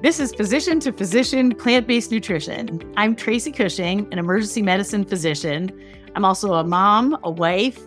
[0.00, 2.80] This is Physician to Physician Plant Based Nutrition.
[2.96, 5.72] I'm Tracy Cushing, an emergency medicine physician.
[6.14, 7.80] I'm also a mom, a wife,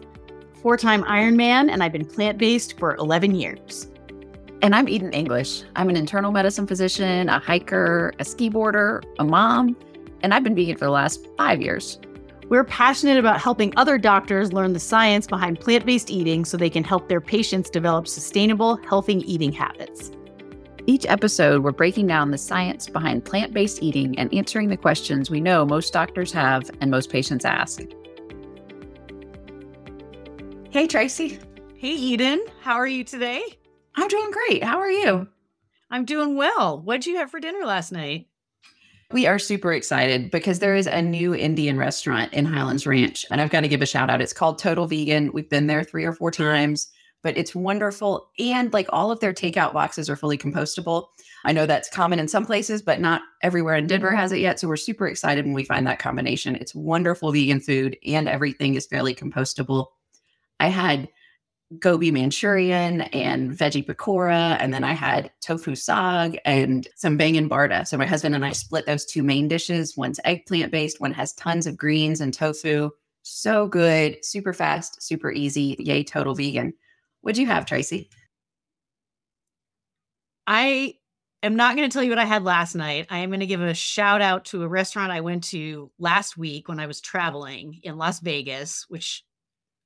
[0.61, 3.87] four time Ironman, and I've been plant based for 11 years.
[4.61, 5.63] And I'm Eden English.
[5.77, 9.77] I'm an internal medicine physician, a hiker, a ski boarder, a mom,
[10.21, 11.97] and I've been vegan for the last five years.
[12.49, 16.69] We're passionate about helping other doctors learn the science behind plant based eating so they
[16.69, 20.11] can help their patients develop sustainable, healthy eating habits.
[20.91, 25.31] Each episode, we're breaking down the science behind plant based eating and answering the questions
[25.31, 27.79] we know most doctors have and most patients ask.
[30.69, 31.39] Hey, Tracy.
[31.77, 32.43] Hey, Eden.
[32.59, 33.41] How are you today?
[33.95, 34.65] I'm doing great.
[34.65, 35.29] How are you?
[35.89, 36.81] I'm doing well.
[36.81, 38.27] What'd you have for dinner last night?
[39.11, 43.39] We are super excited because there is a new Indian restaurant in Highlands Ranch, and
[43.39, 44.19] I've got to give a shout out.
[44.19, 45.31] It's called Total Vegan.
[45.31, 46.91] We've been there three or four times,
[47.23, 48.29] but it's wonderful.
[48.39, 51.07] And like all of their takeout boxes are fully compostable.
[51.43, 54.59] I know that's common in some places, but not everywhere in Denver has it yet.
[54.59, 56.55] So we're super excited when we find that combination.
[56.55, 59.87] It's wonderful vegan food, and everything is fairly compostable.
[60.59, 61.09] I had
[61.79, 64.57] gobi Manchurian and veggie pakora.
[64.59, 67.87] And then I had tofu sag and some bangan barda.
[67.87, 69.95] So my husband and I split those two main dishes.
[69.95, 72.89] One's eggplant based, one has tons of greens and tofu.
[73.23, 75.75] So good, super fast, super easy.
[75.79, 76.73] Yay, total vegan.
[77.21, 78.09] What'd you have, Tracy?
[80.47, 80.95] I
[81.43, 83.07] am not going to tell you what I had last night.
[83.09, 86.35] I am going to give a shout out to a restaurant I went to last
[86.37, 89.23] week when I was traveling in Las Vegas, which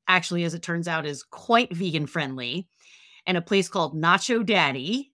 [0.07, 2.67] actually, as it turns out, is quite vegan friendly,
[3.25, 5.11] and a place called Nacho Daddy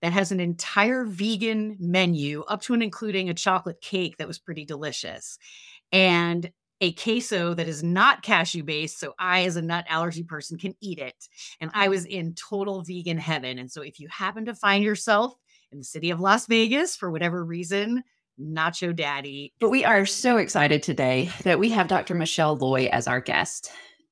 [0.00, 4.38] that has an entire vegan menu up to and including a chocolate cake that was
[4.38, 5.38] pretty delicious.
[5.90, 9.00] And a queso that is not cashew based.
[9.00, 11.28] So I, as a nut allergy person, can eat it.
[11.60, 13.58] And I was in total vegan heaven.
[13.58, 15.34] And so if you happen to find yourself
[15.72, 18.04] in the city of Las Vegas for whatever reason,
[18.40, 19.52] Nacho Daddy.
[19.58, 22.14] But we are so excited today that we have Dr.
[22.14, 23.70] Michelle Loy as our guest.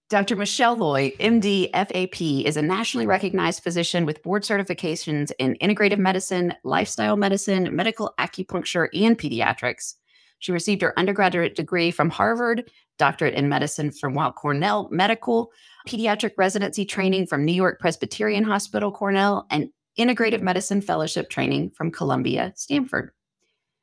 [0.08, 0.36] Dr.
[0.36, 6.54] Michelle Loy, MD, FAP, is a nationally recognized physician with board certifications in integrative medicine,
[6.62, 9.94] lifestyle medicine, medical acupuncture, and pediatrics.
[10.38, 15.50] She received her undergraduate degree from Harvard, doctorate in medicine from Weill Cornell Medical,
[15.88, 21.90] pediatric residency training from New York Presbyterian Hospital Cornell, and integrative medicine fellowship training from
[21.90, 23.12] Columbia Stanford.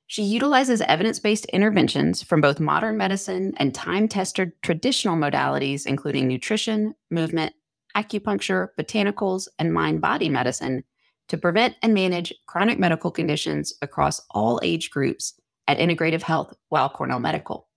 [0.08, 6.28] She utilizes evidence based interventions from both modern medicine and time tested traditional modalities, including
[6.28, 7.53] nutrition, movement,
[7.96, 10.84] acupuncture, botanicals, and mind body medicine,
[11.30, 15.34] to prevent and manage chronic medical conditions across all age groups
[15.68, 17.68] at Integrative Health Weill Cornell Medical.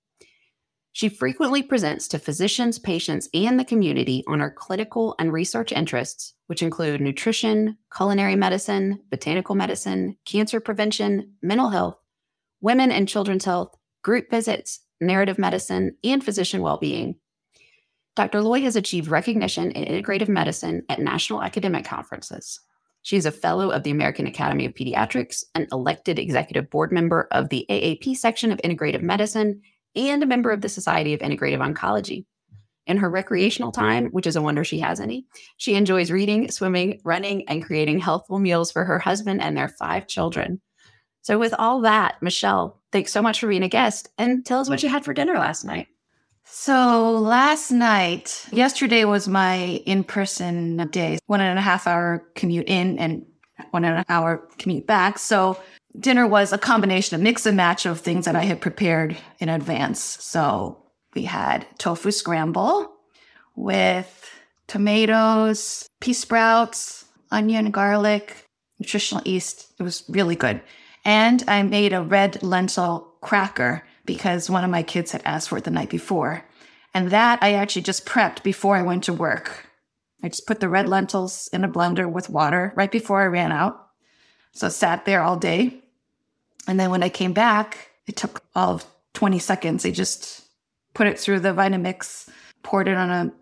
[0.93, 6.33] She frequently presents to physicians, patients, and the community on her clinical and research interests,
[6.47, 11.99] which include nutrition, culinary medicine, botanical medicine, cancer prevention, mental health,
[12.63, 17.17] women and children's health, group visits, narrative medicine, and physician well being.
[18.15, 18.41] Dr.
[18.41, 22.61] Loy has achieved recognition in integrative medicine at national academic conferences.
[23.07, 27.29] She is a fellow of the American Academy of Pediatrics, an elected executive board member
[27.31, 29.63] of the AAP section of integrative medicine,
[29.95, 32.25] and a member of the Society of Integrative Oncology.
[32.89, 35.25] In her recreational time, which is a wonder she has any,
[35.57, 40.09] she enjoys reading, swimming, running, and creating healthful meals for her husband and their five
[40.09, 40.61] children.
[41.23, 44.69] So, with all that, Michelle, thanks so much for being a guest and tell us
[44.69, 45.87] what you had for dinner last night.
[46.49, 52.69] So, last night, yesterday was my in person day, one and a half hour commute
[52.69, 53.27] in and
[53.73, 55.19] one and a half hour commute back.
[55.19, 55.59] So,
[55.99, 59.49] dinner was a combination, a mix and match of things that I had prepared in
[59.49, 60.01] advance.
[60.01, 60.81] So,
[61.15, 62.93] we had tofu scramble
[63.57, 64.31] with
[64.69, 68.47] tomatoes, pea sprouts, onion, garlic,
[68.79, 69.73] nutritional yeast.
[69.81, 70.63] It was really good.
[71.05, 75.59] And I made a red lentil cracker because one of my kids had asked for
[75.59, 76.45] it the night before.
[76.95, 79.67] And that I actually just prepped before I went to work.
[80.23, 83.53] I just put the red lentils in a blender with water right before I ran
[83.53, 83.89] out.
[84.53, 85.83] So sat there all day.
[86.67, 89.85] And then when I came back, it took all of 20 seconds.
[89.85, 90.45] I just
[90.95, 92.29] put it through the Vitamix,
[92.63, 93.33] poured it on a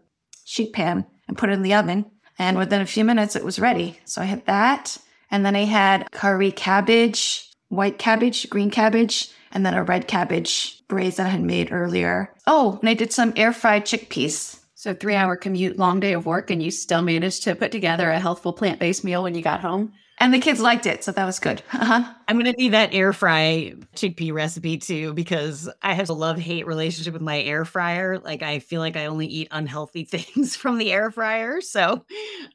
[0.44, 2.06] sheet pan, and put it in the oven.
[2.38, 4.00] And within a few minutes, it was ready.
[4.04, 4.98] So I had that.
[5.30, 10.82] And then I had curry cabbage white cabbage, green cabbage, and then a red cabbage
[10.88, 12.34] braise that I had made earlier.
[12.46, 14.60] Oh, and I did some air fried chickpeas.
[14.74, 18.10] So, three hour commute, long day of work, and you still managed to put together
[18.10, 19.92] a healthful plant based meal when you got home.
[20.18, 21.62] And the kids liked it, so that was good.
[21.72, 22.04] Uh-huh.
[22.28, 26.38] I'm going to need that air fry chickpea recipe too, because I have a love
[26.38, 28.18] hate relationship with my air fryer.
[28.18, 31.60] Like, I feel like I only eat unhealthy things from the air fryer.
[31.60, 32.04] So,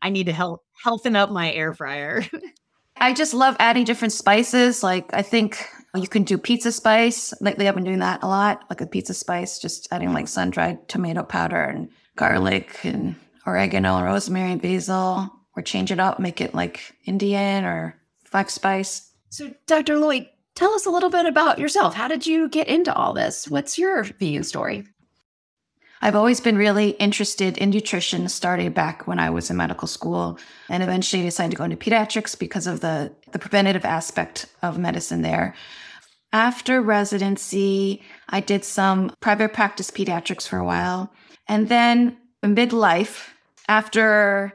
[0.02, 2.24] I need to help healthen up my air fryer.
[3.00, 4.84] I just love adding different spices.
[4.84, 5.66] Like I think
[5.96, 7.34] you can do pizza spice.
[7.42, 10.50] Lately, I've been doing that a lot, like a pizza spice, just adding like sun
[10.50, 13.16] dried tomato powder and garlic and
[13.48, 17.96] oregano and rosemary and basil, or change it up, make it like Indian or
[18.26, 19.12] five spice.
[19.30, 19.98] So, Dr.
[19.98, 21.96] Loy, tell us a little bit about yourself.
[21.96, 23.48] How did you get into all this?
[23.48, 24.86] What's your VU story?
[26.02, 30.40] I've always been really interested in nutrition, starting back when I was in medical school,
[30.70, 35.22] and eventually decided to go into pediatrics because of the, the preventative aspect of medicine
[35.22, 35.56] there.
[36.32, 41.12] After residency, I did some private practice pediatrics for a while.
[41.48, 43.28] And then midlife,
[43.68, 44.54] after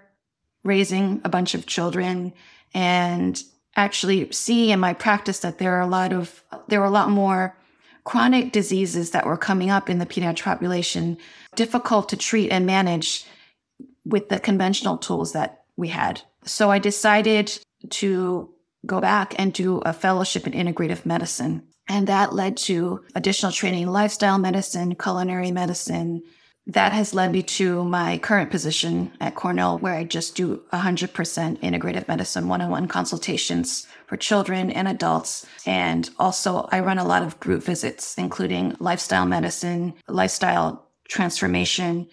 [0.62, 2.32] raising a bunch of children
[2.73, 3.43] and
[3.76, 7.11] actually seeing in my practice that there are a lot of there were a lot
[7.11, 7.56] more
[8.05, 11.17] chronic diseases that were coming up in the pediatric population,
[11.56, 13.25] difficult to treat and manage
[14.05, 16.21] with the conventional tools that we had.
[16.45, 17.59] So I decided
[17.91, 18.51] to
[18.87, 21.67] go back and do a fellowship in integrative medicine.
[21.89, 26.23] And that led to additional training in lifestyle medicine, culinary medicine.
[26.66, 31.61] That has led me to my current position at Cornell, where I just do 100%
[31.61, 35.44] integrative medicine one on one consultations for children and adults.
[35.66, 42.08] And also, I run a lot of group visits, including lifestyle medicine, lifestyle transformation,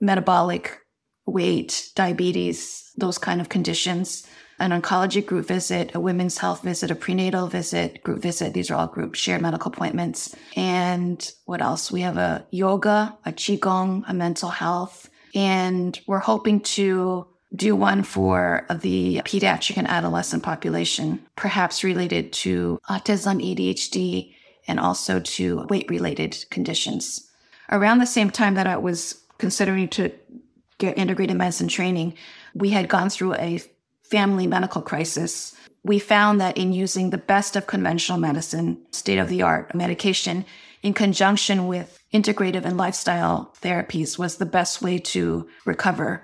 [0.00, 0.78] metabolic
[1.26, 4.26] weight, diabetes, those kind of conditions.
[4.64, 8.54] An oncology group visit, a women's health visit, a prenatal visit, group visit.
[8.54, 10.34] These are all group shared medical appointments.
[10.56, 11.92] And what else?
[11.92, 15.10] We have a yoga, a qigong, a mental health.
[15.34, 22.80] And we're hoping to do one for the pediatric and adolescent population, perhaps related to
[22.88, 24.34] autism, ADHD,
[24.66, 27.30] and also to weight related conditions.
[27.70, 30.10] Around the same time that I was considering to
[30.78, 32.14] get integrated medicine training,
[32.54, 33.60] we had gone through a
[34.14, 35.56] family medical crisis.
[35.82, 40.44] We found that in using the best of conventional medicine, state of the art medication,
[40.84, 46.22] in conjunction with integrative and lifestyle therapies was the best way to recover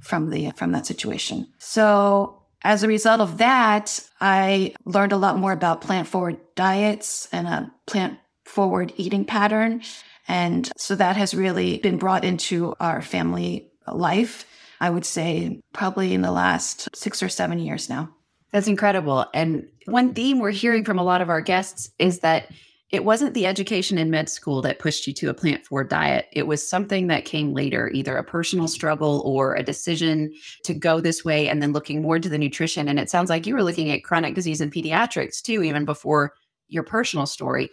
[0.00, 1.46] from the from that situation.
[1.58, 7.28] So as a result of that, I learned a lot more about plant forward diets
[7.30, 9.82] and a plant forward eating pattern.
[10.26, 14.46] And so that has really been brought into our family life,
[14.80, 18.14] I would say, probably in the last six or seven years now.
[18.52, 19.26] That's incredible.
[19.34, 22.50] And one theme we're hearing from a lot of our guests is that
[22.90, 26.26] it wasn't the education in med school that pushed you to a plant forward diet.
[26.32, 30.32] It was something that came later, either a personal struggle or a decision
[30.64, 32.88] to go this way, and then looking more into the nutrition.
[32.88, 36.32] And it sounds like you were looking at chronic disease and pediatrics too, even before
[36.66, 37.70] your personal story.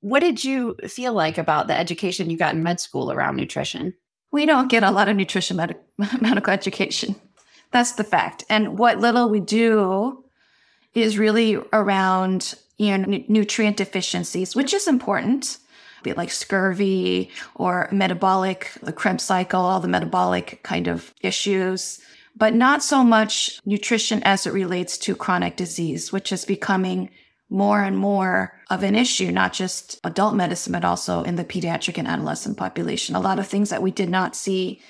[0.00, 3.94] What did you feel like about the education you got in med school around nutrition?
[4.36, 5.78] We don't get a lot of nutrition med-
[6.20, 7.16] medical education.
[7.70, 8.44] That's the fact.
[8.50, 10.22] And what little we do
[10.92, 15.56] is really around you know, nutrient deficiencies, which is important,
[16.02, 21.98] be like scurvy or metabolic, the Krebs cycle, all the metabolic kind of issues,
[22.36, 27.08] but not so much nutrition as it relates to chronic disease, which is becoming
[27.48, 31.98] more and more of an issue, not just adult medicine, but also in the pediatric
[31.98, 33.14] and adolescent population.
[33.14, 34.80] A lot of things that we did not see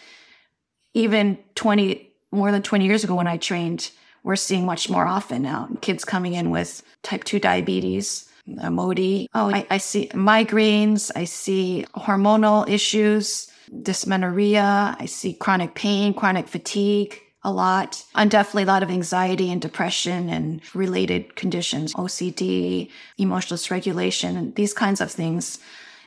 [0.95, 3.91] even 20, more than 20 years ago when I trained
[4.27, 5.69] we're seeing much more often now.
[5.83, 9.29] Kids coming in with type 2 diabetes, MODY.
[9.33, 11.13] Oh, I, I see migraines.
[11.15, 13.49] I see hormonal issues,
[13.83, 14.97] dysmenorrhea.
[14.99, 19.63] I see chronic pain, chronic fatigue a lot, and definitely a lot of anxiety and
[19.63, 25.61] depression and related conditions, OCD, emotional dysregulation, these kinds of things.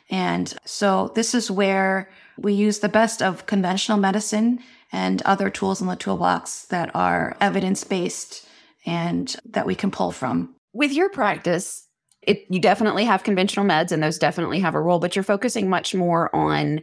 [0.09, 4.59] And so this is where we use the best of conventional medicine
[4.91, 8.45] and other tools in the toolbox that are evidence based
[8.85, 10.53] and that we can pull from.
[10.73, 11.87] With your practice,
[12.21, 15.69] it, you definitely have conventional meds and those definitely have a role, but you're focusing
[15.69, 16.81] much more on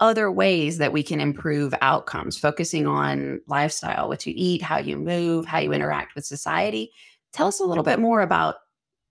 [0.00, 4.96] other ways that we can improve outcomes, focusing on lifestyle, what you eat, how you
[4.96, 6.90] move, how you interact with society.
[7.32, 8.56] Tell us a little bit more about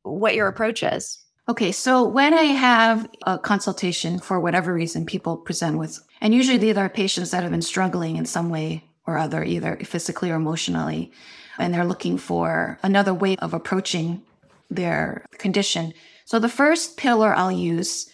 [0.04, 1.20] what your approach is.
[1.50, 6.58] Okay, so when I have a consultation for whatever reason people present with, and usually
[6.58, 10.36] these are patients that have been struggling in some way or other, either physically or
[10.36, 11.12] emotionally,
[11.58, 14.22] and they're looking for another way of approaching
[14.70, 15.94] their condition.
[16.26, 18.10] So the first pillar I'll use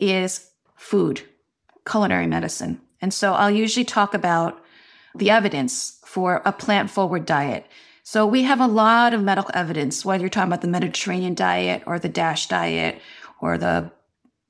[0.00, 1.22] is food,
[1.86, 2.80] culinary medicine.
[3.00, 4.62] And so I'll usually talk about
[5.14, 7.66] the evidence for a plant forward diet.
[8.02, 11.82] So we have a lot of medical evidence, whether you're talking about the Mediterranean diet
[11.86, 13.00] or the DASH diet
[13.40, 13.90] or the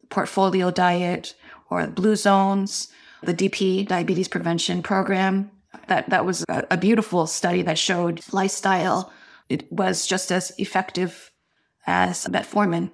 [0.09, 1.35] portfolio diet
[1.71, 2.89] or blue zones,
[3.23, 5.51] the DP diabetes prevention program.
[5.89, 9.13] That that was a, a beautiful study that showed lifestyle
[9.49, 11.31] it was just as effective
[11.87, 12.91] as metformin.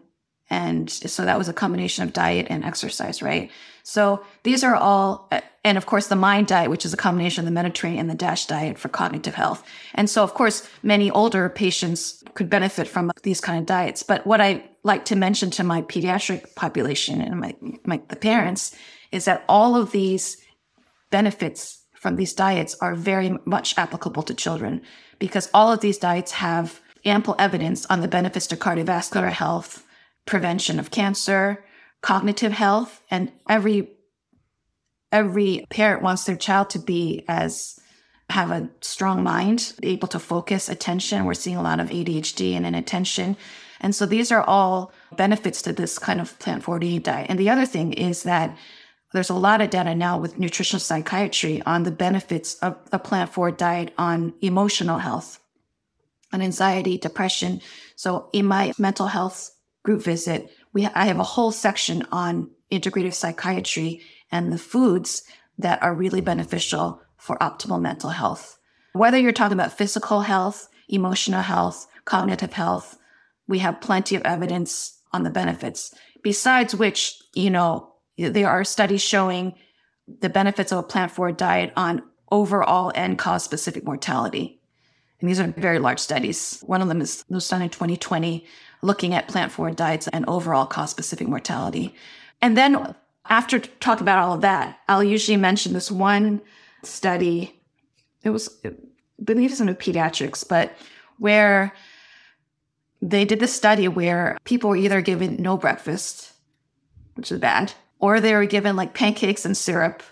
[0.50, 3.50] And so that was a combination of diet and exercise, right?
[3.84, 5.30] So these are all,
[5.64, 8.14] and of course, the MIND diet, which is a combination of the Mediterranean and the
[8.14, 9.64] DASH diet for cognitive health.
[9.94, 14.02] And so, of course, many older patients could benefit from these kind of diets.
[14.02, 17.54] But what I like to mention to my pediatric population and my,
[17.84, 18.74] my the parents
[19.12, 20.36] is that all of these
[21.10, 24.80] benefits from these diets are very much applicable to children
[25.18, 29.84] because all of these diets have ample evidence on the benefits to cardiovascular health,
[30.26, 31.64] prevention of cancer,
[32.02, 33.90] cognitive health, and every
[35.12, 37.80] every parent wants their child to be as
[38.30, 41.24] have a strong mind, able to focus attention.
[41.24, 43.36] We're seeing a lot of ADHD and inattention.
[43.80, 47.26] And so these are all benefits to this kind of plant forward diet.
[47.28, 48.56] And the other thing is that
[49.12, 53.32] there's a lot of data now with nutritional psychiatry on the benefits of a plant
[53.32, 55.40] forward diet on emotional health,
[56.32, 57.60] on anxiety, depression.
[57.96, 59.50] So in my mental health
[59.82, 65.22] group visit, we I have a whole section on integrative psychiatry and the foods
[65.58, 68.58] that are really beneficial for optimal mental health.
[68.92, 72.98] Whether you're talking about physical health, emotional health, cognitive health,
[73.46, 75.94] we have plenty of evidence on the benefits.
[76.22, 79.54] Besides which, you know, there are studies showing
[80.20, 84.60] the benefits of a plant forward diet on overall and cause specific mortality.
[85.20, 86.62] And these are very large studies.
[86.66, 88.46] One of them is was done in 2020
[88.82, 91.94] looking at plant forward diets and overall cause specific mortality.
[92.40, 92.94] And then
[93.28, 96.40] after talking about all of that, I'll usually mention this one
[96.82, 97.60] study.
[98.22, 98.72] It was, I
[99.22, 100.72] believe it's in pediatrics, but
[101.18, 101.72] where
[103.02, 106.32] they did this study where people were either given no breakfast,
[107.14, 110.02] which is bad, or they were given like pancakes and syrup,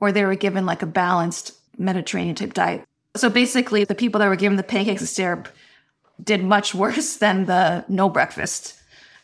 [0.00, 2.84] or they were given like a balanced Mediterranean type diet.
[3.16, 5.48] So basically, the people that were given the pancakes and syrup
[6.22, 8.74] did much worse than the no breakfast.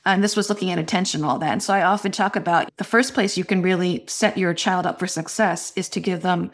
[0.04, 1.52] And this was looking at attention all that.
[1.52, 4.84] And so I often talk about the first place you can really set your child
[4.84, 6.50] up for success is to give them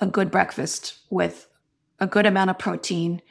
[0.00, 1.46] a good breakfast with
[1.98, 3.22] a good amount of protein,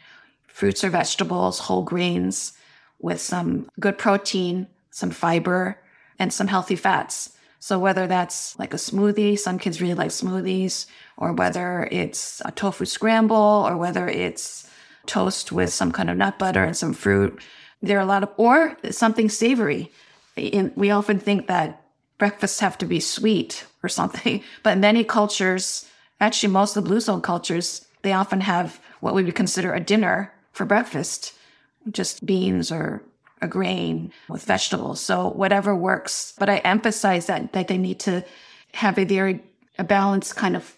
[0.48, 2.54] fruits or vegetables, whole grains,
[3.00, 5.80] with some good protein, some fiber,
[6.18, 7.32] and some healthy fats.
[7.60, 10.86] So whether that's like a smoothie, some kids really like smoothies,
[11.18, 14.69] or whether it's a tofu scramble, or whether it's
[15.06, 17.40] toast with some kind of nut butter and some fruit.
[17.82, 19.92] There are a lot of, or something savory.
[20.36, 21.82] In, we often think that
[22.18, 25.86] breakfasts have to be sweet or something, but many cultures,
[26.20, 29.80] actually most of the blue zone cultures, they often have what we would consider a
[29.80, 31.34] dinner for breakfast,
[31.92, 33.02] just beans or
[33.42, 35.00] a grain with vegetables.
[35.00, 36.34] So whatever works.
[36.38, 38.24] But I emphasize that that they need to
[38.74, 39.42] have a very
[39.78, 40.76] a balanced kind of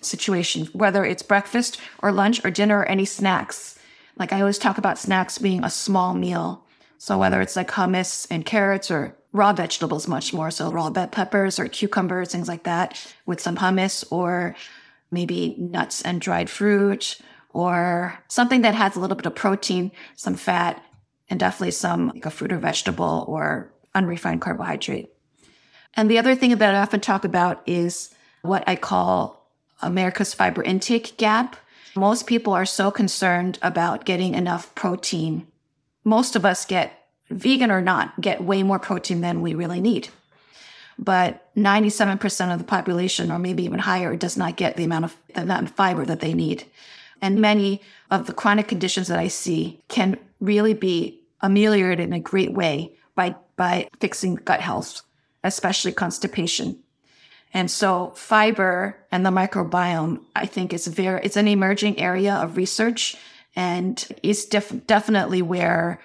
[0.00, 3.78] situation, whether it's breakfast or lunch or dinner or any snacks.
[4.16, 6.64] Like I always talk about snacks being a small meal.
[6.98, 10.50] So whether it's like hummus and carrots or raw vegetables, much more.
[10.50, 14.56] So raw bell peppers or cucumbers, things like that with some hummus or
[15.10, 17.18] maybe nuts and dried fruit
[17.50, 20.82] or something that has a little bit of protein, some fat,
[21.28, 25.10] and definitely some like a fruit or vegetable or unrefined carbohydrate.
[25.94, 29.35] And the other thing that I often talk about is what I call
[29.82, 31.56] America's fiber intake gap.
[31.94, 35.46] Most people are so concerned about getting enough protein.
[36.04, 40.08] Most of us get, vegan or not, get way more protein than we really need.
[40.98, 45.16] But 97% of the population, or maybe even higher, does not get the amount of,
[45.34, 46.64] the amount of fiber that they need.
[47.20, 52.20] And many of the chronic conditions that I see can really be ameliorated in a
[52.20, 55.02] great way by, by fixing gut health,
[55.44, 56.78] especially constipation.
[57.54, 62.56] And so fiber and the microbiome, I think is very, it's an emerging area of
[62.56, 63.16] research
[63.54, 66.00] and it's def- definitely where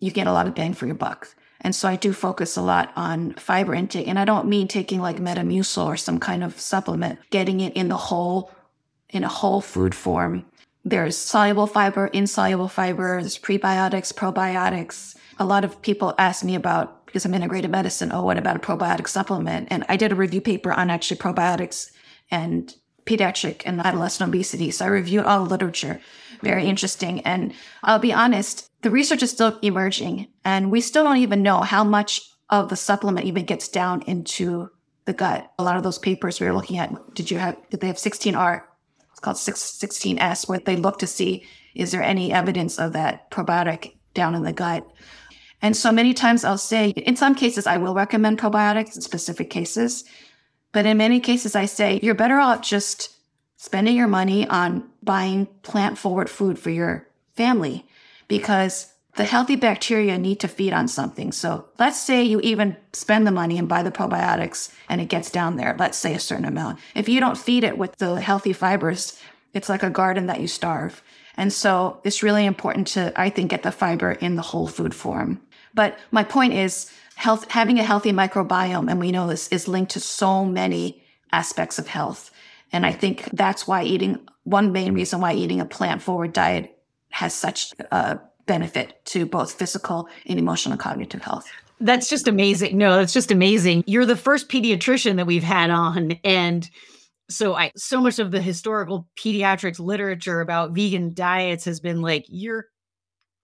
[0.00, 1.34] you get a lot of bang for your buck.
[1.60, 4.08] And so I do focus a lot on fiber intake.
[4.08, 7.88] And I don't mean taking like Metamucil or some kind of supplement, getting it in
[7.88, 8.50] the whole,
[9.10, 10.46] in a whole food form.
[10.84, 15.14] There's soluble fiber, insoluble fiber, there's prebiotics, probiotics.
[15.38, 18.12] A lot of people ask me about because I'm integrated medicine.
[18.12, 19.66] Oh, what about a probiotic supplement?
[19.70, 21.90] And I did a review paper on actually probiotics
[22.30, 22.72] and
[23.04, 24.70] pediatric and adolescent obesity.
[24.70, 26.00] So I reviewed all the literature.
[26.42, 27.20] Very interesting.
[27.22, 27.52] And
[27.82, 31.82] I'll be honest, the research is still emerging and we still don't even know how
[31.82, 34.70] much of the supplement even gets down into
[35.04, 35.50] the gut.
[35.58, 37.96] A lot of those papers we were looking at, did you have, did they have
[37.96, 38.62] 16R?
[39.10, 43.96] It's called 16S, where they look to see, is there any evidence of that probiotic
[44.14, 44.86] down in the gut?
[45.62, 49.50] And so many times I'll say, in some cases, I will recommend probiotics in specific
[49.50, 50.04] cases.
[50.72, 53.16] But in many cases, I say, you're better off just
[53.56, 57.86] spending your money on buying plant forward food for your family
[58.26, 61.32] because the healthy bacteria need to feed on something.
[61.32, 65.30] So let's say you even spend the money and buy the probiotics and it gets
[65.30, 66.78] down there, let's say a certain amount.
[66.94, 69.20] If you don't feed it with the healthy fibers,
[69.52, 71.02] it's like a garden that you starve.
[71.36, 74.94] And so it's really important to, I think, get the fiber in the whole food
[74.94, 75.40] form.
[75.74, 79.92] But my point is health, having a healthy microbiome, and we know this is linked
[79.92, 82.30] to so many aspects of health.
[82.72, 86.76] And I think that's why eating, one main reason why eating a plant forward diet
[87.10, 91.50] has such a benefit to both physical and emotional cognitive health.
[91.80, 92.76] That's just amazing.
[92.76, 93.84] No, that's just amazing.
[93.86, 96.12] You're the first pediatrician that we've had on.
[96.24, 96.68] And
[97.28, 102.24] so I so much of the historical pediatrics literature about vegan diets has been like,
[102.28, 102.66] you're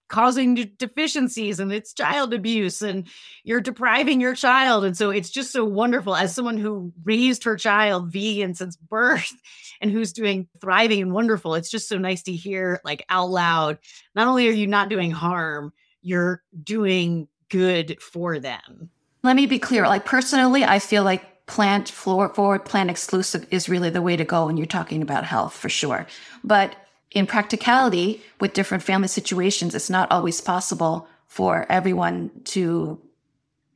[0.08, 3.06] causing deficiencies and it's child abuse and
[3.44, 4.84] you're depriving your child.
[4.84, 9.32] And so it's just so wonderful as someone who raised her child vegan since birth
[9.80, 13.78] and who's doing thriving and wonderful it's just so nice to hear like out loud
[14.14, 18.90] not only are you not doing harm you're doing good for them.
[19.22, 23.68] Let me be clear like personally i feel like plant floor forward plant exclusive is
[23.68, 26.06] really the way to go when you're talking about health for sure.
[26.42, 26.75] But
[27.16, 33.00] in practicality, with different family situations, it's not always possible for everyone to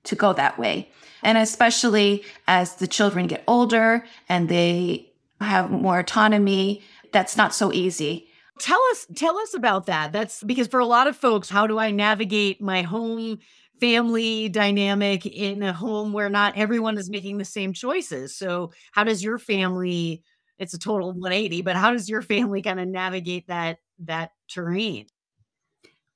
[0.05, 0.91] to go that way.
[1.23, 6.83] And especially as the children get older and they have more autonomy,
[7.13, 8.29] that's not so easy.
[8.59, 10.13] Tell us tell us about that.
[10.13, 13.39] That's because for a lot of folks, how do I navigate my home
[13.81, 18.37] family dynamic in a home where not everyone is making the same choices?
[18.37, 20.23] So, how does your family
[20.61, 25.07] it's a total 180 but how does your family kind of navigate that that terrain?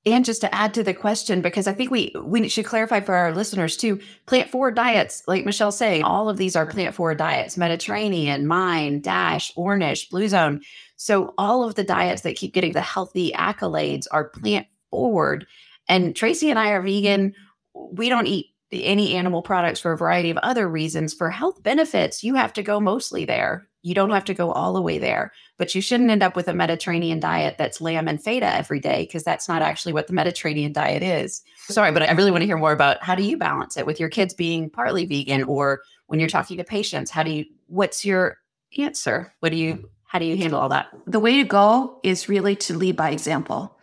[0.07, 3.15] And just to add to the question because i think we we should clarify for
[3.15, 7.17] our listeners too plant forward diets like michelle saying all of these are plant forward
[7.17, 10.61] diets mediterranean MIND dash ornish blue zone.
[10.97, 15.45] So all of the diets that keep getting the healthy accolades are plant forward.
[15.89, 17.33] And tracy and i are vegan.
[17.73, 21.13] We don't eat any animal products for a variety of other reasons.
[21.13, 24.73] For health benefits you have to go mostly there you don't have to go all
[24.73, 28.21] the way there, but you shouldn't end up with a Mediterranean diet that's lamb and
[28.21, 31.43] feta every day because that's not actually what the Mediterranean diet is.
[31.67, 33.99] Sorry, but I really want to hear more about how do you balance it with
[33.99, 38.03] your kids being partly vegan or when you're talking to patients, how do you what's
[38.03, 38.39] your
[38.75, 39.31] answer?
[39.39, 40.87] What do you how do you handle all that?
[41.05, 43.77] The way to go is really to lead by example.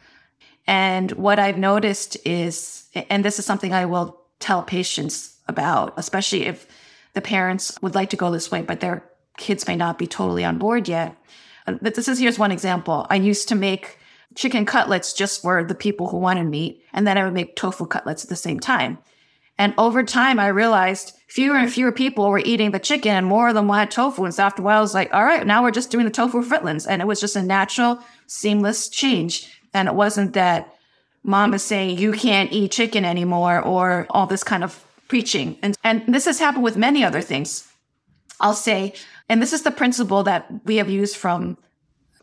[0.67, 6.47] And what I've noticed is and this is something I will tell patients about, especially
[6.47, 6.67] if
[7.15, 9.05] the parents would like to go this way, but they're
[9.37, 11.17] kids may not be totally on board yet.
[11.67, 13.07] But this is here's one example.
[13.11, 13.99] I used to make
[14.35, 17.87] chicken cutlets just for the people who wanted meat, and then I would make tofu
[17.87, 18.99] cutlets at the same time.
[19.59, 23.49] And over time, I realized fewer and fewer people were eating the chicken and more
[23.49, 24.25] of them wanted tofu.
[24.25, 26.11] And so after a while, I was like, all right, now we're just doing the
[26.11, 26.87] tofu fritlins.
[26.89, 29.61] And it was just a natural, seamless change.
[29.75, 30.75] And it wasn't that
[31.23, 35.59] mom is saying you can't eat chicken anymore or all this kind of preaching.
[35.63, 37.71] And, and this has happened with many other things.
[38.41, 38.95] I'll say,
[39.33, 41.57] and this is the principle that we have used from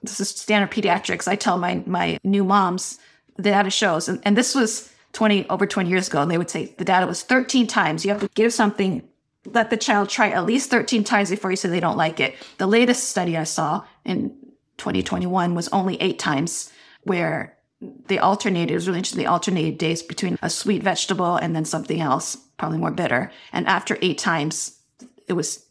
[0.03, 1.27] this is standard pediatrics.
[1.27, 2.99] I tell my my new moms
[3.35, 6.51] the data shows, and, and this was 20 over 20 years ago, and they would
[6.51, 8.05] say the data was 13 times.
[8.05, 9.07] You have to give something,
[9.45, 12.35] let the child try at least 13 times before you say they don't like it.
[12.59, 14.29] The latest study I saw in
[14.77, 16.71] 2021 was only eight times
[17.03, 17.57] where
[18.05, 18.69] they alternated.
[18.69, 19.23] It was really interesting.
[19.23, 23.31] They alternated days between a sweet vegetable and then something else, probably more bitter.
[23.51, 24.79] And after eight times,
[25.27, 25.65] it was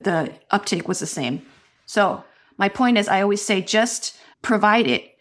[0.00, 1.42] the uptake was the same.
[1.86, 2.24] So
[2.58, 5.16] my point is, I always say just provide it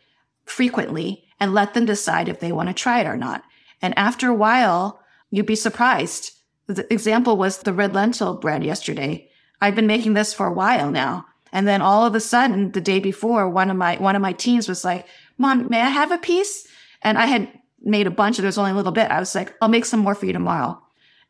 [0.46, 3.44] frequently and let them decide if they want to try it or not.
[3.82, 6.32] And after a while, you'd be surprised.
[6.68, 9.30] The example was the red lentil bread yesterday.
[9.62, 11.26] I've been making this for a while now.
[11.52, 14.34] And then all of a sudden, the day before, one of my one of my
[14.34, 15.08] teens was like,
[15.38, 16.68] "Mom, may I have a piece?"
[17.02, 17.48] And I had
[17.82, 19.12] made a bunch, and there was only a little bit.
[19.12, 20.82] I was like, "I'll make some more for you tomorrow."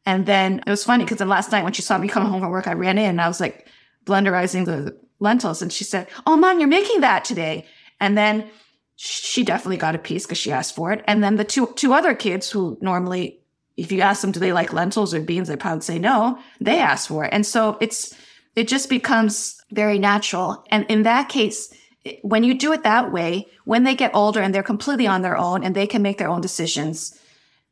[0.06, 2.42] And then it was funny because the last night when she saw me come home
[2.42, 3.68] from work, I ran in and I was like
[4.06, 5.62] blenderizing the lentils.
[5.62, 7.66] And she said, Oh, mom, you're making that today.
[8.00, 8.50] And then
[8.96, 11.04] she definitely got a piece because she asked for it.
[11.08, 13.40] And then the two, two other kids who normally,
[13.78, 15.48] if you ask them, do they like lentils or beans?
[15.48, 16.40] They probably say no.
[16.62, 17.34] They asked for it.
[17.34, 18.16] And so it's,
[18.56, 20.64] it just becomes very natural.
[20.70, 21.74] And in that case,
[22.22, 25.36] when you do it that way, when they get older and they're completely on their
[25.36, 27.20] own and they can make their own decisions,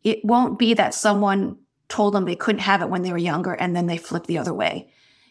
[0.04, 1.58] it won't be that someone
[1.90, 4.38] told them they couldn't have it when they were younger and then they flip the
[4.38, 4.90] other way.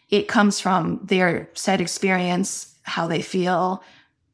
[0.09, 3.83] It comes from their said experience, how they feel,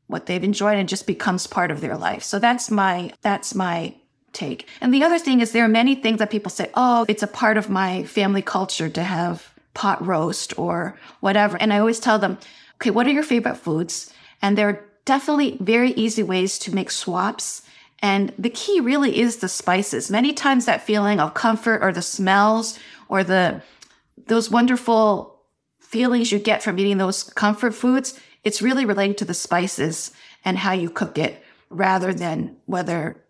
[0.07, 2.23] what they've enjoyed and just becomes part of their life.
[2.23, 3.95] So that's my that's my
[4.33, 4.67] take.
[4.81, 7.27] And the other thing is there are many things that people say, "Oh, it's a
[7.27, 12.19] part of my family culture to have pot roast or whatever." And I always tell
[12.19, 12.37] them,
[12.75, 16.91] "Okay, what are your favorite foods?" And there are definitely very easy ways to make
[16.91, 17.61] swaps
[18.01, 20.09] And the key really is the spices.
[20.09, 23.61] Many times that feeling of comfort or the smells or the
[24.27, 25.41] those wonderful
[25.79, 30.11] feelings you get from eating those comfort foods, it's really related to the spices
[30.45, 33.23] and how you cook it rather than whether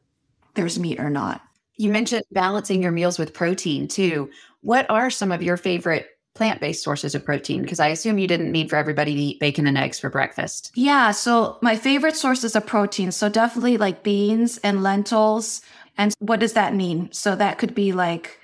[0.55, 1.41] there's meat or not.
[1.77, 4.29] You mentioned balancing your meals with protein too.
[4.62, 6.08] What are some of your favorite
[6.39, 7.62] plant based sources of protein?
[7.62, 10.71] Because I assume you didn't need for everybody to eat bacon and eggs for breakfast.
[10.73, 11.12] Yeah.
[11.12, 13.12] So, my favorite sources of protein.
[13.12, 15.62] So, definitely like beans and lentils.
[15.97, 17.12] And what does that mean?
[17.12, 18.39] So, that could be like,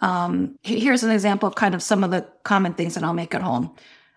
[0.00, 3.32] um, here's an example of kind of some of the common things that I'll make
[3.32, 3.72] at home.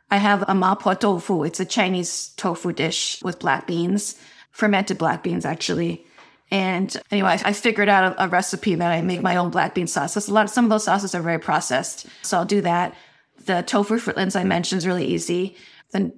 [0.10, 1.44] I have a mapo tofu.
[1.44, 6.04] It's a Chinese tofu dish with black beans, fermented black beans, actually.
[6.52, 9.86] And anyway, I, figured out a, a, recipe that I make my own black bean
[9.86, 10.14] sauce.
[10.14, 12.08] So a lot of, some of those sauces are very processed.
[12.24, 12.96] So I'll do that.
[13.46, 15.56] The tofu fritlins I mentioned is really easy.
[15.92, 16.12] The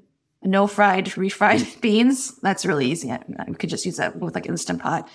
[0.43, 3.12] no fried, refried beans, that's really easy.
[3.12, 5.07] I, I could just use that with like Instant Pot.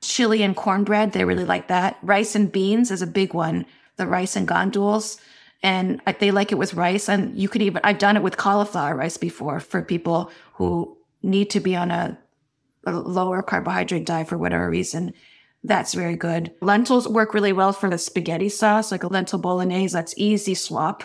[0.00, 1.98] Chili and cornbread, they really like that.
[2.02, 3.66] Rice and beans is a big one.
[3.96, 5.20] The rice and gandules.
[5.60, 7.08] And they like it with rice.
[7.08, 11.50] And you could even, I've done it with cauliflower rice before for people who need
[11.50, 12.16] to be on a,
[12.86, 15.14] a lower carbohydrate diet for whatever reason.
[15.64, 16.54] That's very good.
[16.60, 19.92] Lentils work really well for the spaghetti sauce, like a lentil bolognese.
[19.92, 21.02] That's easy swap.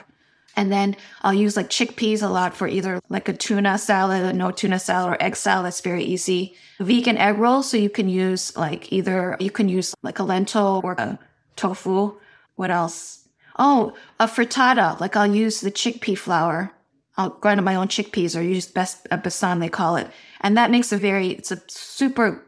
[0.55, 4.33] And then I'll use like chickpeas a lot for either like a tuna salad, a
[4.33, 5.65] no tuna salad, or egg salad.
[5.65, 6.55] That's very easy.
[6.79, 7.63] Vegan egg roll.
[7.63, 11.19] So you can use like either, you can use like a lentil or a
[11.55, 12.17] tofu.
[12.55, 13.27] What else?
[13.57, 14.99] Oh, a frittata.
[14.99, 16.71] Like I'll use the chickpea flour.
[17.17, 20.07] I'll grind up my own chickpeas or use best a besan, they call it.
[20.41, 22.43] And that makes a very, it's a super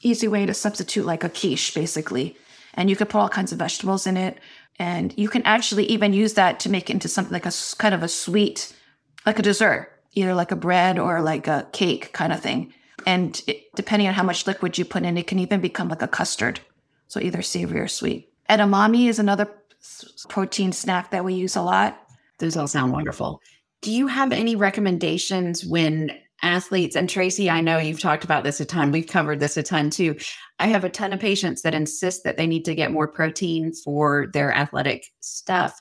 [0.00, 2.36] easy way to substitute like a quiche, basically.
[2.74, 4.38] And you could put all kinds of vegetables in it.
[4.78, 7.94] And you can actually even use that to make it into something like a kind
[7.94, 8.72] of a sweet,
[9.26, 12.72] like a dessert, either like a bread or like a cake kind of thing.
[13.06, 16.02] And it, depending on how much liquid you put in, it can even become like
[16.02, 16.60] a custard.
[17.08, 18.32] So either savory or sweet.
[18.48, 19.48] Edamame is another
[20.28, 22.00] protein snack that we use a lot.
[22.38, 23.40] Those all sound wonderful.
[23.80, 26.10] Do you have any recommendations when
[26.42, 28.92] athletes and Tracy, I know you've talked about this a ton.
[28.92, 30.16] We've covered this a ton too.
[30.58, 33.72] I have a ton of patients that insist that they need to get more protein
[33.72, 35.80] for their athletic stuff.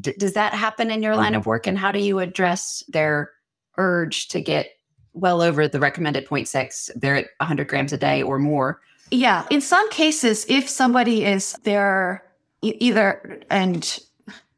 [0.00, 1.40] D- does that happen in your line mm-hmm.
[1.40, 1.66] of work?
[1.66, 3.30] And how do you address their
[3.78, 4.68] urge to get
[5.12, 6.90] well over the recommended 0.6?
[6.96, 8.80] They're at 100 grams a day or more.
[9.10, 9.46] Yeah.
[9.50, 12.22] In some cases, if somebody is there
[12.62, 13.98] either, and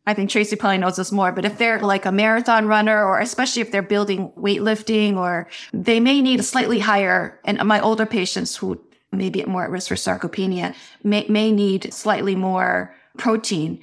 [0.09, 3.19] I think Tracy probably knows this more, but if they're like a marathon runner or
[3.19, 8.07] especially if they're building weightlifting or they may need a slightly higher, and my older
[8.07, 8.81] patients who
[9.13, 13.83] may be more at risk for sarcopenia may, may need slightly more protein,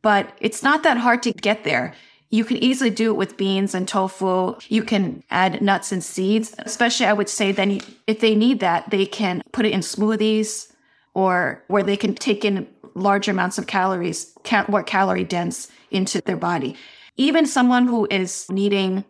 [0.00, 1.92] but it's not that hard to get there.
[2.30, 4.54] You can easily do it with beans and tofu.
[4.68, 8.88] You can add nuts and seeds, especially I would say then if they need that,
[8.88, 10.72] they can put it in smoothies
[11.12, 14.32] or where they can take in large amounts of calories,
[14.68, 16.76] more calorie dense into their body.
[17.16, 19.04] Even someone who is needing,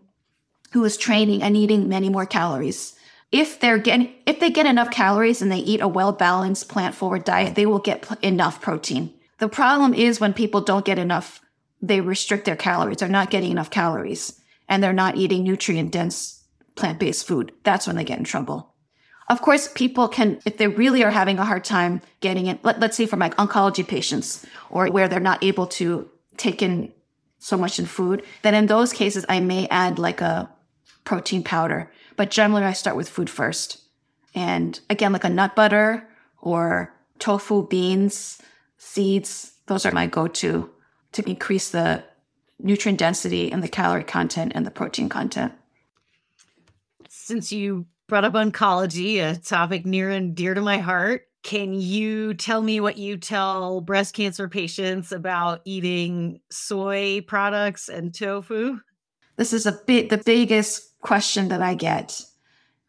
[0.72, 2.94] who is training and needing many more calories.
[3.32, 6.94] If they're getting, if they get enough calories and they eat a well balanced plant
[6.94, 9.12] forward diet, they will get enough protein.
[9.38, 11.40] The problem is when people don't get enough,
[11.82, 12.98] they restrict their calories.
[12.98, 16.44] They're not getting enough calories and they're not eating nutrient dense
[16.74, 17.52] plant based food.
[17.64, 18.74] That's when they get in trouble.
[19.28, 22.82] Of course, people can, if they really are having a hard time getting it, let,
[22.82, 26.92] us say for my oncology patients or where they're not able to take in
[27.38, 30.50] so much in food, then in those cases, I may add like a
[31.04, 31.90] protein powder.
[32.16, 33.82] But generally, I start with food first.
[34.34, 36.08] And again, like a nut butter
[36.40, 38.40] or tofu, beans,
[38.78, 40.70] seeds, those are my go to
[41.12, 42.04] to increase the
[42.58, 45.52] nutrient density and the calorie content and the protein content.
[47.08, 51.22] Since you brought up oncology, a topic near and dear to my heart.
[51.42, 58.14] Can you tell me what you tell breast cancer patients about eating soy products and
[58.14, 58.80] tofu?
[59.36, 62.20] This is a bit the biggest question that I get,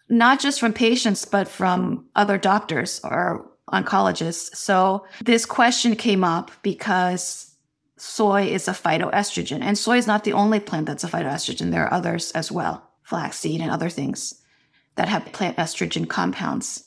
[0.09, 4.55] not just from patients, but from other doctors or oncologists.
[4.55, 7.55] So this question came up because
[7.97, 11.71] soy is a phytoestrogen, and soy is not the only plant that's a phytoestrogen.
[11.71, 14.36] There are others as well, flaxseed and other things
[14.97, 16.83] that have plant estrogen compounds.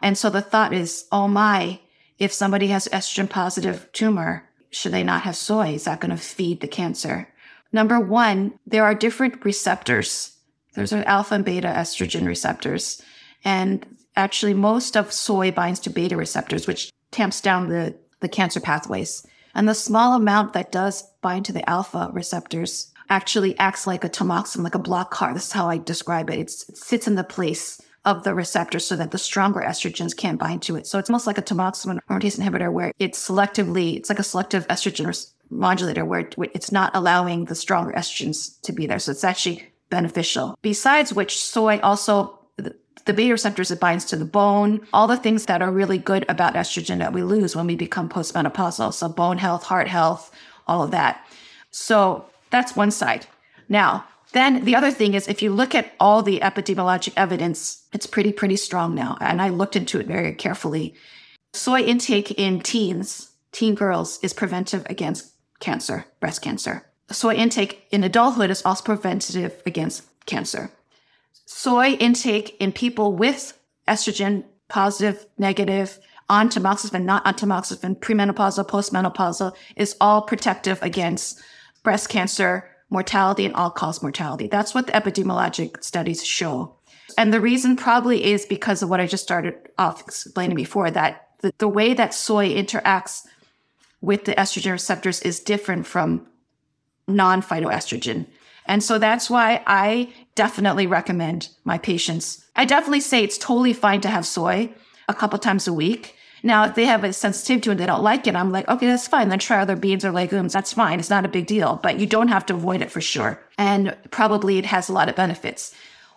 [0.00, 1.80] And so the thought is, oh my,
[2.18, 5.74] if somebody has estrogen positive tumor, should they not have soy?
[5.74, 7.28] Is that going to feed the cancer?
[7.72, 10.36] Number one, there are different receptors.
[10.74, 13.02] There's alpha and beta estrogen receptors.
[13.44, 18.60] And actually, most of soy binds to beta receptors, which tamps down the, the cancer
[18.60, 19.26] pathways.
[19.54, 24.08] And the small amount that does bind to the alpha receptors actually acts like a
[24.08, 25.32] tamoxifen, like a block car.
[25.34, 26.38] This is how I describe it.
[26.38, 30.38] It's, it sits in the place of the receptor so that the stronger estrogens can't
[30.38, 30.86] bind to it.
[30.86, 34.66] So it's almost like a tamoxifen aromatase inhibitor where it's selectively, it's like a selective
[34.68, 38.98] estrogen modulator where it's not allowing the stronger estrogens to be there.
[38.98, 40.58] So it's actually beneficial.
[40.62, 42.38] Besides which, soy also
[43.06, 46.24] the beta receptors it binds to the bone, all the things that are really good
[46.28, 48.92] about estrogen that we lose when we become postmenopausal.
[48.92, 50.32] So bone health, heart health,
[50.66, 51.24] all of that.
[51.70, 53.26] So that's one side.
[53.68, 58.06] Now, then the other thing is if you look at all the epidemiologic evidence, it's
[58.06, 59.16] pretty, pretty strong now.
[59.20, 60.94] And I looked into it very carefully.
[61.52, 66.86] Soy intake in teens, teen girls, is preventive against cancer, breast cancer.
[67.10, 70.70] Soy intake in adulthood is also preventative against cancer.
[71.46, 79.54] Soy intake in people with estrogen positive, negative, on tamoxifen, not on tamoxifen, premenopausal, postmenopausal,
[79.76, 81.40] is all protective against
[81.86, 84.48] breast cancer, mortality, and all cause mortality.
[84.48, 86.74] That's what the epidemiologic studies show.
[87.16, 91.28] And the reason probably is because of what I just started off explaining before that
[91.42, 93.24] the, the way that soy interacts
[94.00, 96.26] with the estrogen receptors is different from
[97.06, 98.26] non phytoestrogen.
[98.66, 102.44] And so that's why I definitely recommend my patients.
[102.56, 104.74] I definitely say it's totally fine to have soy
[105.08, 106.15] a couple times a week.
[106.46, 108.68] Now, if they have a sensitivity to it and they don't like it, I'm like,
[108.68, 109.30] okay, that's fine.
[109.30, 110.52] Then try other beans or legumes.
[110.52, 111.00] That's fine.
[111.00, 113.40] It's not a big deal, but you don't have to avoid it for sure.
[113.58, 115.74] And probably it has a lot of benefits.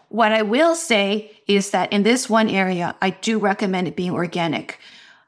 [0.10, 4.12] What I will say is that in this one area, I do recommend it being
[4.12, 4.80] organic.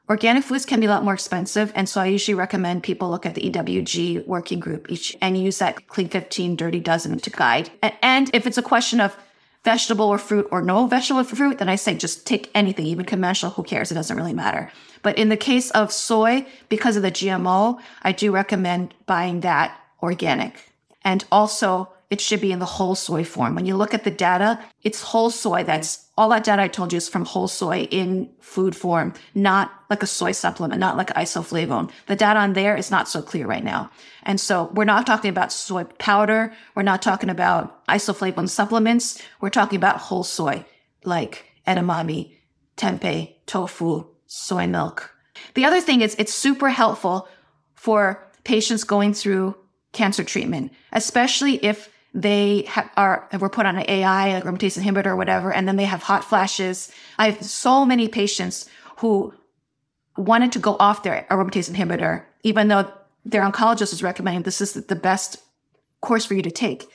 [0.08, 1.72] Organic foods can be a lot more expensive.
[1.74, 5.58] And so I usually recommend people look at the EWG working group each and use
[5.58, 7.70] that Clean 15 Dirty Dozen to guide.
[8.02, 9.16] And if it's a question of
[9.64, 13.04] vegetable or fruit or no vegetable or fruit, then I say just take anything, even
[13.04, 13.90] conventional, who cares?
[13.90, 14.70] It doesn't really matter.
[15.02, 19.78] But in the case of soy, because of the GMO, I do recommend buying that
[20.02, 20.72] organic.
[21.04, 23.54] And also, it should be in the whole soy form.
[23.54, 25.64] When you look at the data, it's whole soy.
[25.64, 29.72] That's all that data I told you is from whole soy in food form, not
[29.88, 31.90] like a soy supplement, not like isoflavone.
[32.08, 33.90] The data on there is not so clear right now.
[34.24, 36.52] And so we're not talking about soy powder.
[36.74, 39.22] We're not talking about isoflavone supplements.
[39.40, 40.66] We're talking about whole soy,
[41.04, 42.36] like edamame,
[42.76, 45.10] tempeh, tofu, soy milk.
[45.54, 47.26] The other thing is it's super helpful
[47.74, 49.56] for patients going through
[49.92, 55.06] cancer treatment, especially if they ha- are were put on an AI, a aromatase inhibitor
[55.06, 56.92] or whatever, and then they have hot flashes.
[57.18, 59.32] I have so many patients who
[60.16, 62.90] wanted to go off their aromatase inhibitor, even though
[63.24, 65.38] their oncologist is recommending this is the best
[66.00, 66.86] course for you to take.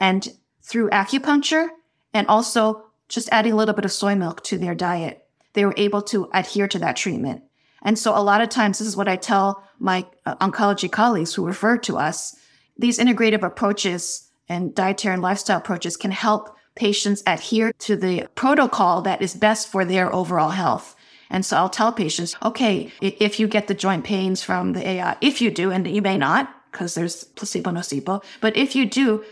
[0.00, 0.28] And
[0.62, 1.68] through acupuncture
[2.12, 5.74] and also just adding a little bit of soy milk to their diet, they were
[5.76, 7.42] able to adhere to that treatment.
[7.82, 11.34] And so a lot of times, this is what I tell my uh, oncology colleagues
[11.34, 12.34] who refer to us.
[12.78, 19.02] These integrative approaches and dietary and lifestyle approaches can help patients adhere to the protocol
[19.02, 20.96] that is best for their overall health.
[21.30, 25.16] And so I'll tell patients, okay, if you get the joint pains from the AI,
[25.20, 29.24] if you do, and you may not, because there's placebo nocebo, but if you do,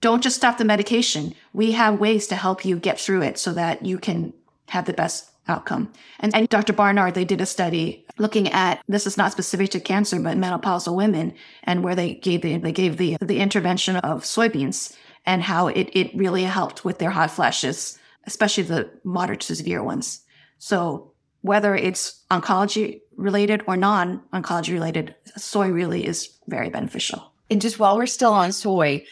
[0.00, 1.34] don't just stop the medication.
[1.52, 4.32] We have ways to help you get through it so that you can
[4.68, 5.92] have the best outcome.
[6.20, 6.72] And, and Dr.
[6.72, 10.96] Barnard, they did a study looking at this is not specific to cancer, but menopausal
[10.96, 11.34] women,
[11.64, 15.90] and where they gave the they gave the the intervention of soybeans and how it
[15.92, 20.22] it really helped with their hot flashes, especially the moderate to severe ones.
[20.58, 27.32] So whether it's oncology related or non oncology related, soy really is very beneficial.
[27.50, 29.04] And just while we're still on soy,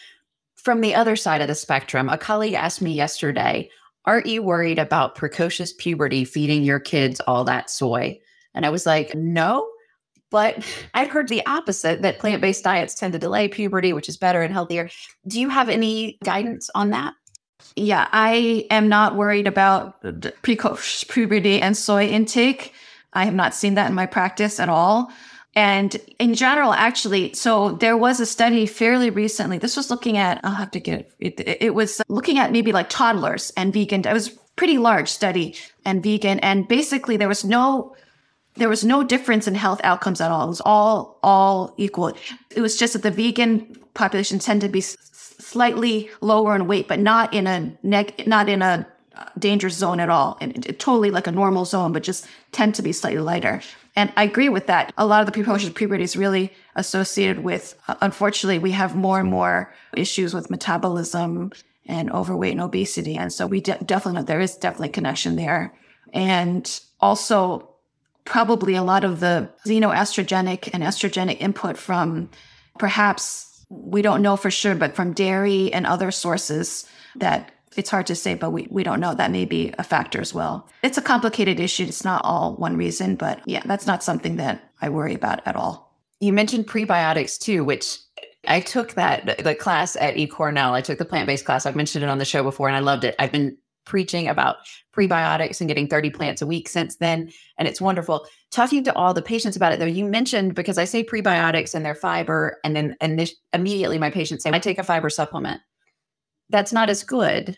[0.55, 3.71] from the other side of the spectrum, a colleague asked me yesterday
[4.09, 8.19] Aren't you worried about precocious puberty feeding your kids all that soy?
[8.55, 9.69] And I was like, No.
[10.31, 14.17] But I'd heard the opposite that plant based diets tend to delay puberty, which is
[14.17, 14.89] better and healthier.
[15.27, 17.13] Do you have any guidance on that?
[17.77, 20.01] Yeah, I am not worried about
[20.41, 22.73] precocious puberty and soy intake.
[23.13, 25.13] I have not seen that in my practice at all.
[25.59, 29.59] And in general, actually, so there was a study fairly recently.
[29.59, 31.59] This was looking at, I'll have to get it.
[31.61, 34.07] It was looking at maybe like toddlers and vegan.
[34.07, 36.39] It was pretty large study and vegan.
[36.39, 37.97] And basically there was no,
[38.55, 40.45] there was no difference in health outcomes at all.
[40.45, 42.13] It was all, all equal.
[42.55, 47.01] It was just that the vegan population tended to be slightly lower in weight, but
[47.01, 48.87] not in a neg, not in a
[49.41, 50.39] dangerous zone at all.
[50.41, 53.61] And it, it, totally like a normal zone, but just tend to be slightly lighter.
[53.99, 54.93] And I agree with that.
[54.97, 59.19] A lot of the precocious puberty is really associated with, uh, unfortunately, we have more
[59.19, 61.51] and more issues with metabolism
[61.85, 63.17] and overweight and obesity.
[63.17, 65.75] And so we de- definitely know there is definitely connection there.
[66.13, 67.71] And also
[68.25, 72.31] probably a lot of the xenoestrogenic and estrogenic input from
[72.79, 78.07] perhaps we don't know for sure, but from dairy and other sources that it's hard
[78.09, 79.15] to say, but we, we don't know.
[79.15, 80.69] That may be a factor as well.
[80.83, 81.85] It's a complicated issue.
[81.85, 85.55] It's not all one reason, but yeah, that's not something that I worry about at
[85.55, 85.97] all.
[86.19, 87.99] You mentioned prebiotics too, which
[88.49, 90.73] I took that the class at eCornell.
[90.73, 91.67] I took the plant based class.
[91.67, 93.15] I've mentioned it on the show before, and I loved it.
[93.21, 94.57] I've been preaching about
[94.95, 98.27] prebiotics and getting 30 plants a week since then, and it's wonderful.
[98.51, 101.85] Talking to all the patients about it, though, you mentioned because I say prebiotics and
[101.85, 105.61] their fiber, and then and this, immediately my patients say, "I take a fiber supplement."
[106.51, 107.57] That's not as good.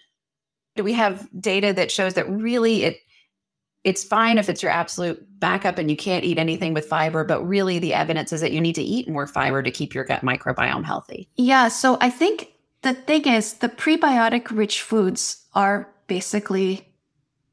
[0.80, 3.00] Do we have data that shows that really it
[3.84, 7.46] it's fine if it's your absolute backup and you can't eat anything with fiber, but
[7.46, 10.22] really the evidence is that you need to eat more fiber to keep your gut
[10.22, 11.28] microbiome healthy.
[11.36, 11.68] Yeah.
[11.68, 16.88] So I think the thing is, the prebiotic rich foods are basically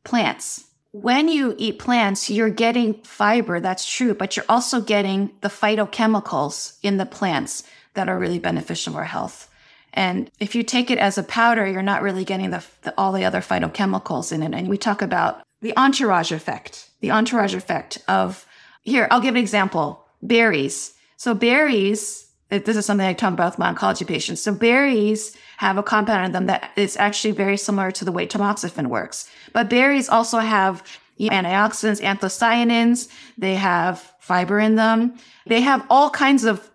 [0.05, 0.63] plants.
[0.91, 6.77] When you eat plants, you're getting fiber, that's true, but you're also getting the phytochemicals
[6.81, 7.63] in the plants
[7.93, 9.49] that are really beneficial for health.
[9.97, 13.11] And if you take it as a powder, you're not really getting the, the, all
[13.11, 14.53] the other phytochemicals in it.
[14.53, 18.45] And we talk about the entourage effect, the entourage effect of
[18.83, 20.93] here, I'll give an example berries.
[21.17, 24.39] So, berries, this is something I talk about with my oncology patients.
[24.39, 28.27] So, berries have a compound in them that is actually very similar to the way
[28.27, 29.27] tamoxifen works.
[29.51, 30.83] But berries also have
[31.19, 35.15] antioxidants, anthocyanins, they have fiber in them,
[35.47, 36.69] they have all kinds of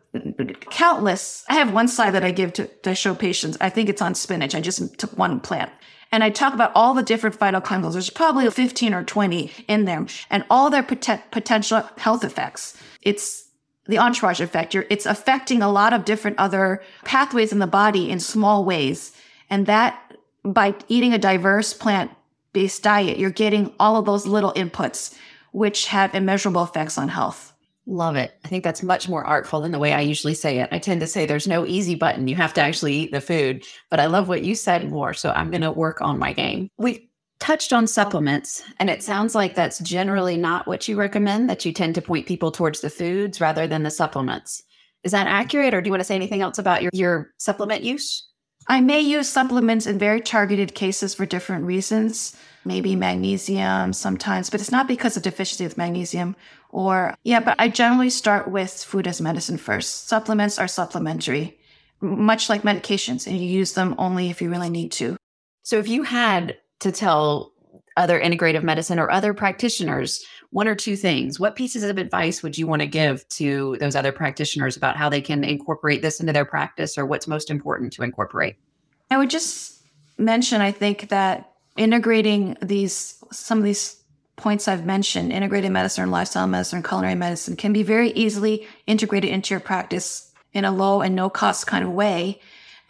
[0.70, 1.44] countless.
[1.48, 3.56] I have one slide that I give to, to show patients.
[3.60, 4.54] I think it's on spinach.
[4.54, 5.70] I just took one plant.
[6.10, 7.94] And I talk about all the different phytochemicals.
[7.94, 12.76] There's probably 15 or 20 in there and all their pot- potential health effects.
[13.00, 13.48] It's
[13.86, 14.74] the entourage effect.
[14.74, 19.12] You're, it's affecting a lot of different other pathways in the body in small ways.
[19.48, 22.10] And that by eating a diverse plant
[22.52, 25.16] based diet, you're getting all of those little inputs,
[25.52, 27.51] which have immeasurable effects on health.
[27.86, 28.38] Love it.
[28.44, 30.68] I think that's much more artful than the way I usually say it.
[30.70, 32.28] I tend to say there's no easy button.
[32.28, 33.64] You have to actually eat the food.
[33.90, 35.14] But I love what you said more.
[35.14, 36.68] So I'm going to work on my game.
[36.78, 41.64] We touched on supplements, and it sounds like that's generally not what you recommend, that
[41.64, 44.62] you tend to point people towards the foods rather than the supplements.
[45.02, 45.74] Is that accurate?
[45.74, 48.28] Or do you want to say anything else about your, your supplement use?
[48.68, 54.60] I may use supplements in very targeted cases for different reasons, maybe magnesium sometimes, but
[54.60, 56.36] it's not because of deficiency of magnesium
[56.72, 60.08] or, yeah, but I generally start with food as medicine first.
[60.08, 61.58] Supplements are supplementary,
[62.00, 65.16] much like medications, and you use them only if you really need to.
[65.62, 67.52] So if you had to tell
[67.96, 72.56] other integrative medicine or other practitioners one or two things, what pieces of advice would
[72.56, 76.32] you want to give to those other practitioners about how they can incorporate this into
[76.32, 78.56] their practice or what's most important to incorporate?
[79.10, 79.82] I would just
[80.18, 84.01] mention, I think that integrating these, some of these
[84.42, 89.30] points I've mentioned, integrated medicine, lifestyle medicine, and culinary medicine can be very easily integrated
[89.30, 92.40] into your practice in a low and no cost kind of way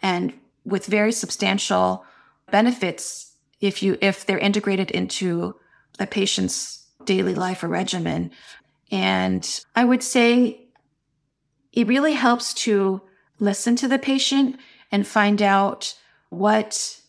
[0.01, 0.33] and
[0.65, 2.05] with very substantial
[2.51, 5.55] benefits if you if they're integrated into
[5.99, 8.31] a patient's daily life or regimen.
[8.91, 10.65] And I would say
[11.71, 13.01] it really helps to
[13.39, 14.57] listen to the patient
[14.91, 15.95] and find out
[16.29, 16.99] what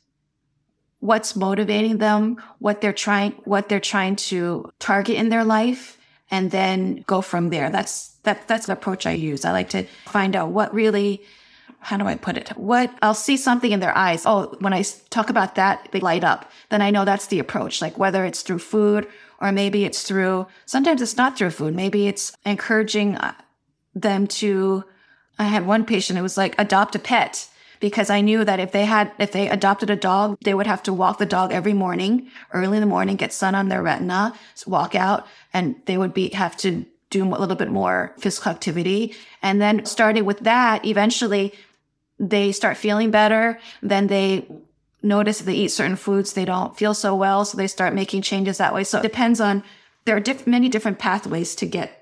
[1.04, 5.98] what's motivating them, what they're trying, what they're trying to target in their life,
[6.30, 7.68] and then go from there.
[7.68, 9.44] That's that that's the approach I use.
[9.44, 11.22] I like to find out what really
[11.80, 12.48] how do I put it?
[12.56, 14.24] What I'll see something in their eyes.
[14.24, 16.50] Oh, when I talk about that, they light up.
[16.70, 17.82] Then I know that's the approach.
[17.82, 19.06] Like whether it's through food
[19.42, 21.74] or maybe it's through, sometimes it's not through food.
[21.74, 23.34] Maybe it's encouraging uh,
[23.94, 24.84] them to,
[25.38, 27.46] I had one patient, it was like adopt a pet
[27.80, 30.82] because I knew that if they had, if they adopted a dog, they would have
[30.84, 34.34] to walk the dog every morning, early in the morning, get sun on their retina,
[34.66, 39.14] walk out, and they would be, have to do a little bit more physical activity.
[39.42, 41.52] And then starting with that, eventually
[42.18, 43.58] they start feeling better.
[43.82, 44.46] Then they
[45.02, 47.44] notice if they eat certain foods, they don't feel so well.
[47.44, 48.84] So they start making changes that way.
[48.84, 49.62] So it depends on,
[50.06, 52.00] there are diff- many different pathways to get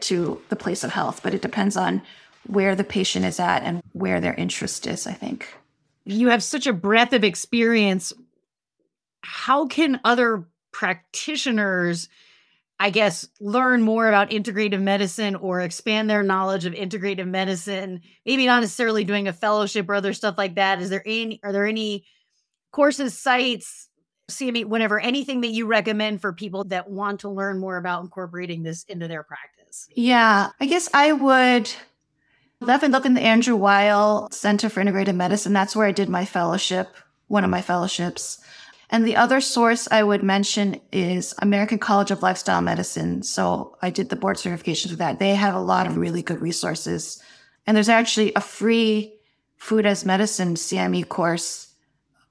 [0.00, 2.02] to the place of health, but it depends on
[2.46, 5.54] where the patient is at and where their interest is, I think.
[6.04, 8.12] You have such a breadth of experience.
[9.22, 12.08] How can other practitioners,
[12.80, 18.00] I guess, learn more about integrative medicine or expand their knowledge of integrative medicine?
[18.26, 20.82] Maybe not necessarily doing a fellowship or other stuff like that.
[20.82, 22.04] Is there any are there any
[22.72, 23.88] courses, sites,
[24.28, 28.64] CME, whenever anything that you recommend for people that want to learn more about incorporating
[28.64, 29.88] this into their practice?
[29.94, 31.72] Yeah, I guess I would
[32.66, 35.52] Definitely look in the Andrew Weil Center for Integrative Medicine.
[35.52, 36.94] That's where I did my fellowship,
[37.26, 38.40] one of my fellowships.
[38.88, 43.22] And the other source I would mention is American College of Lifestyle Medicine.
[43.22, 45.18] So I did the board certifications with that.
[45.18, 47.22] They have a lot of really good resources.
[47.66, 49.14] And there's actually a free
[49.56, 51.74] food as medicine CME course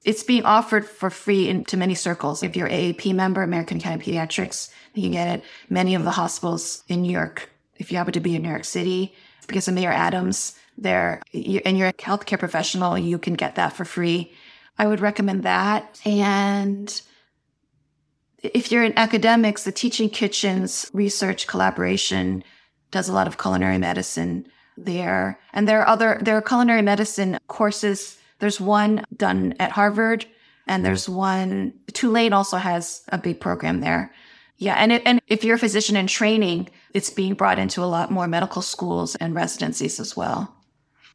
[0.03, 2.41] It's being offered for free into many circles.
[2.41, 5.43] If you're AAP member, American Academy of Pediatrics, you can get it.
[5.69, 8.65] Many of the hospitals in New York, if you happen to be in New York
[8.65, 9.13] City,
[9.51, 13.83] because of Mayor Adams, there, and you're a healthcare professional, you can get that for
[13.83, 14.31] free.
[14.77, 15.99] I would recommend that.
[16.05, 17.01] And
[18.41, 22.43] if you're in academics, the Teaching Kitchens research collaboration
[22.91, 24.47] does a lot of culinary medicine
[24.77, 25.37] there.
[25.53, 28.17] And there are other, there are culinary medicine courses.
[28.39, 30.25] There's one done at Harvard
[30.65, 34.13] and there's one, Tulane also has a big program there.
[34.61, 34.75] Yeah.
[34.75, 38.11] And, it, and if you're a physician in training, it's being brought into a lot
[38.11, 40.55] more medical schools and residencies as well.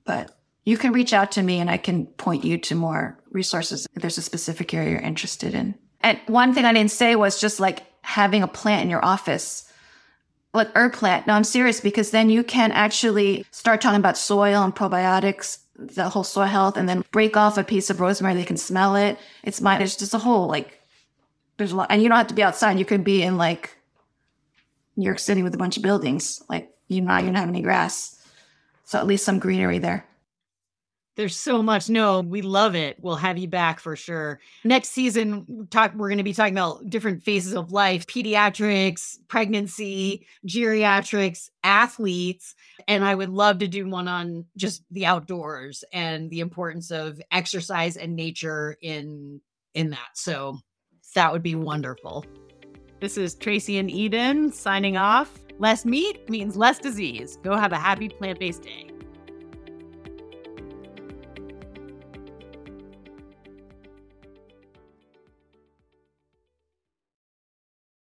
[0.05, 3.87] But you can reach out to me and I can point you to more resources
[3.95, 5.77] if there's a specific area you're interested in.
[6.01, 9.71] And one thing I didn't say was just like having a plant in your office,
[10.53, 11.29] like herb plant.
[11.29, 16.09] No, I'm serious because then you can actually start talking about soil and probiotics, the
[16.09, 18.35] whole soil health, and then break off a piece of rosemary.
[18.35, 19.19] They can smell it.
[19.45, 20.76] It's my, it's just a whole like,
[21.57, 22.79] there's a lot, and you don't have to be outside.
[22.79, 23.77] You could be in like
[24.97, 26.43] New York City with a bunch of buildings.
[26.49, 28.23] Like, you know, you don't going to have any grass.
[28.85, 30.07] So at least some greenery there.
[31.17, 31.89] There's so much.
[31.89, 32.99] No, we love it.
[33.01, 34.39] We'll have you back for sure.
[34.65, 40.27] Next season, talk we're going to be talking about different phases of life, pediatrics, pregnancy,
[40.47, 42.55] geriatrics, athletes,
[42.87, 47.19] and I would love to do one on just the outdoors and the importance of
[47.33, 49.41] exercise and nature in
[49.73, 50.11] in that.
[50.15, 50.59] So
[51.17, 52.25] that would be wonderful.
[53.01, 55.43] This is Tracy and Eden signing off.
[55.59, 57.39] Less meat means less disease.
[57.43, 58.91] Go have a happy plant-based day.